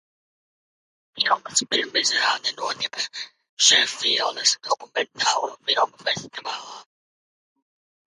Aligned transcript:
Filmas 1.23 1.59
pirmizrāde 1.73 2.53
notika 2.61 3.03
Šefīldas 3.67 4.53
dokumentālo 4.69 5.51
filmu 5.69 6.01
festivālā. 6.09 6.81